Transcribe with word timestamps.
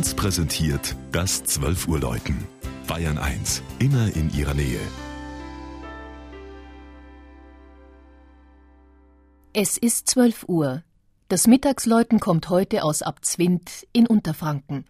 1 0.00 0.14
präsentiert 0.14 0.96
das 1.12 1.44
12 1.44 1.86
Uhr 1.86 2.00
Läuten. 2.00 2.46
Bayern 2.86 3.18
1, 3.18 3.62
immer 3.80 4.10
in 4.16 4.32
ihrer 4.32 4.54
Nähe. 4.54 4.80
Es 9.52 9.76
ist 9.76 10.08
12 10.08 10.44
Uhr. 10.48 10.82
Das 11.28 11.46
Mittagsläuten 11.46 12.18
kommt 12.18 12.48
heute 12.48 12.82
aus 12.82 13.02
Abzwind 13.02 13.86
in 13.92 14.06
Unterfranken. 14.06 14.86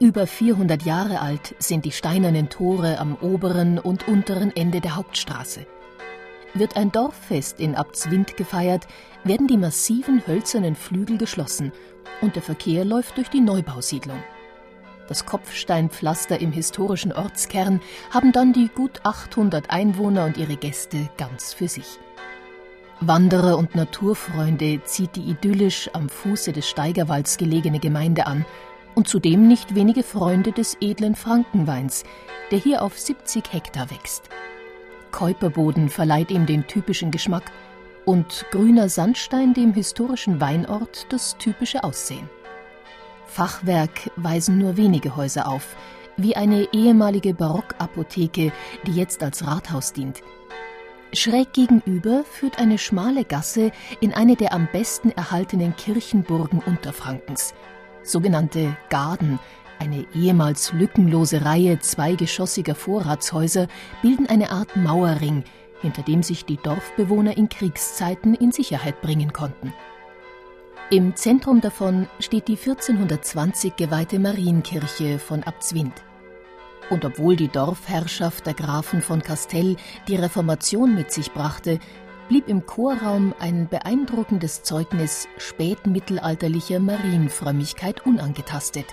Über 0.00 0.26
400 0.26 0.82
Jahre 0.82 1.20
alt 1.20 1.54
sind 1.60 1.84
die 1.84 1.92
steinernen 1.92 2.48
Tore 2.48 2.98
am 2.98 3.14
oberen 3.14 3.78
und 3.78 4.08
unteren 4.08 4.54
Ende 4.56 4.80
der 4.80 4.96
Hauptstraße. 4.96 5.66
Wird 6.52 6.76
ein 6.76 6.90
Dorffest 6.90 7.60
in 7.60 7.76
Abtswind 7.76 8.36
gefeiert, 8.36 8.88
werden 9.22 9.46
die 9.46 9.56
massiven 9.56 10.26
hölzernen 10.26 10.74
Flügel 10.74 11.16
geschlossen 11.16 11.70
und 12.22 12.34
der 12.34 12.42
Verkehr 12.42 12.84
läuft 12.84 13.18
durch 13.18 13.30
die 13.30 13.40
Neubausiedlung. 13.40 14.18
Das 15.06 15.26
Kopfsteinpflaster 15.26 16.40
im 16.40 16.50
historischen 16.50 17.12
Ortskern 17.12 17.80
haben 18.10 18.32
dann 18.32 18.52
die 18.52 18.68
gut 18.74 19.00
800 19.04 19.70
Einwohner 19.70 20.24
und 20.24 20.38
ihre 20.38 20.56
Gäste 20.56 21.08
ganz 21.16 21.52
für 21.52 21.68
sich. 21.68 22.00
Wanderer 23.00 23.58
und 23.58 23.76
Naturfreunde 23.76 24.82
zieht 24.84 25.14
die 25.14 25.30
idyllisch 25.30 25.90
am 25.92 26.08
Fuße 26.08 26.52
des 26.52 26.68
Steigerwalds 26.68 27.36
gelegene 27.36 27.78
Gemeinde 27.78 28.26
an 28.26 28.44
und 28.94 29.08
zudem 29.08 29.48
nicht 29.48 29.74
wenige 29.74 30.02
Freunde 30.02 30.52
des 30.52 30.76
edlen 30.80 31.14
Frankenweins, 31.14 32.04
der 32.50 32.58
hier 32.58 32.82
auf 32.82 32.98
70 32.98 33.52
Hektar 33.52 33.90
wächst. 33.90 34.28
Käuperboden 35.10 35.88
verleiht 35.88 36.30
ihm 36.30 36.46
den 36.46 36.66
typischen 36.66 37.10
Geschmack 37.10 37.50
und 38.04 38.46
grüner 38.50 38.88
Sandstein 38.88 39.54
dem 39.54 39.72
historischen 39.72 40.40
Weinort 40.40 41.06
das 41.10 41.36
typische 41.38 41.84
Aussehen. 41.84 42.28
Fachwerk 43.26 44.10
weisen 44.16 44.58
nur 44.58 44.76
wenige 44.76 45.16
Häuser 45.16 45.48
auf, 45.48 45.76
wie 46.16 46.36
eine 46.36 46.68
ehemalige 46.72 47.34
Barockapotheke, 47.34 48.52
die 48.86 48.92
jetzt 48.92 49.22
als 49.22 49.46
Rathaus 49.46 49.92
dient. 49.92 50.22
Schräg 51.12 51.52
gegenüber 51.52 52.24
führt 52.24 52.58
eine 52.58 52.76
schmale 52.78 53.24
Gasse 53.24 53.70
in 54.00 54.12
eine 54.12 54.36
der 54.36 54.52
am 54.52 54.68
besten 54.72 55.10
erhaltenen 55.10 55.74
Kirchenburgen 55.76 56.60
Unterfrankens– 56.60 57.54
sogenannte 58.04 58.76
Garden, 58.90 59.38
eine 59.78 60.06
ehemals 60.14 60.72
lückenlose 60.72 61.44
Reihe 61.44 61.78
zweigeschossiger 61.80 62.74
Vorratshäuser, 62.74 63.66
bilden 64.02 64.28
eine 64.28 64.50
Art 64.50 64.76
Mauerring, 64.76 65.44
hinter 65.80 66.02
dem 66.02 66.22
sich 66.22 66.44
die 66.44 66.56
Dorfbewohner 66.56 67.36
in 67.36 67.48
Kriegszeiten 67.48 68.34
in 68.34 68.52
Sicherheit 68.52 69.00
bringen 69.02 69.32
konnten. 69.32 69.72
Im 70.90 71.16
Zentrum 71.16 71.60
davon 71.60 72.08
steht 72.20 72.46
die 72.46 72.56
1420 72.56 73.74
geweihte 73.76 74.18
Marienkirche 74.18 75.18
von 75.18 75.42
Abzwind. 75.42 75.94
Und 76.90 77.04
obwohl 77.04 77.36
die 77.36 77.48
Dorfherrschaft 77.48 78.46
der 78.46 78.54
Grafen 78.54 79.00
von 79.00 79.22
Castell 79.22 79.76
die 80.06 80.16
Reformation 80.16 80.94
mit 80.94 81.10
sich 81.10 81.32
brachte, 81.32 81.78
blieb 82.28 82.48
im 82.48 82.66
Chorraum 82.66 83.34
ein 83.38 83.68
beeindruckendes 83.68 84.62
Zeugnis 84.62 85.28
spätmittelalterlicher 85.36 86.80
Marienfrömmigkeit 86.80 88.06
unangetastet. 88.06 88.86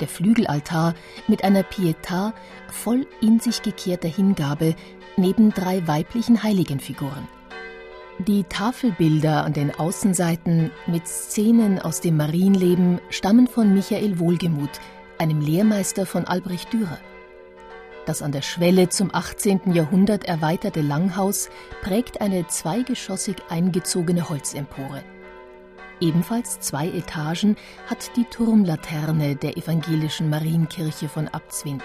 Der 0.00 0.08
Flügelaltar 0.08 0.94
mit 1.28 1.44
einer 1.44 1.62
Pietà 1.62 2.32
voll 2.70 3.06
in 3.20 3.40
sich 3.40 3.62
gekehrter 3.62 4.08
Hingabe 4.08 4.74
neben 5.16 5.50
drei 5.50 5.86
weiblichen 5.86 6.42
Heiligenfiguren. 6.42 7.28
Die 8.18 8.44
Tafelbilder 8.44 9.44
an 9.44 9.54
den 9.54 9.74
Außenseiten 9.74 10.70
mit 10.86 11.08
Szenen 11.08 11.78
aus 11.78 12.00
dem 12.00 12.16
Marienleben 12.18 13.00
stammen 13.08 13.46
von 13.46 13.72
Michael 13.72 14.18
Wohlgemuth, 14.18 14.80
einem 15.18 15.40
Lehrmeister 15.40 16.04
von 16.06 16.26
Albrecht 16.26 16.72
Dürer. 16.72 16.98
Das 18.10 18.22
an 18.22 18.32
der 18.32 18.42
Schwelle 18.42 18.88
zum 18.88 19.14
18. 19.14 19.72
Jahrhundert 19.72 20.24
erweiterte 20.24 20.80
Langhaus 20.80 21.48
prägt 21.80 22.20
eine 22.20 22.44
zweigeschossig 22.48 23.36
eingezogene 23.48 24.28
Holzempore. 24.28 25.04
Ebenfalls 26.00 26.58
zwei 26.58 26.88
Etagen 26.88 27.54
hat 27.86 28.10
die 28.16 28.24
Turmlaterne 28.24 29.36
der 29.36 29.56
evangelischen 29.56 30.28
Marienkirche 30.28 31.08
von 31.08 31.28
Abzwind. 31.28 31.84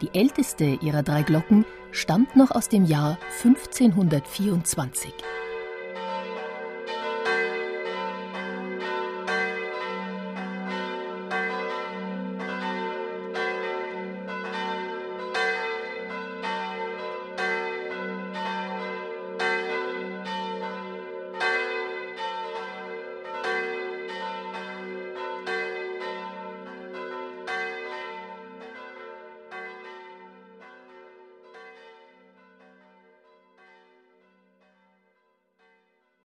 Die 0.00 0.12
älteste 0.12 0.64
ihrer 0.64 1.04
drei 1.04 1.22
Glocken 1.22 1.64
stammt 1.92 2.34
noch 2.34 2.50
aus 2.50 2.68
dem 2.68 2.84
Jahr 2.84 3.16
1524. 3.44 5.14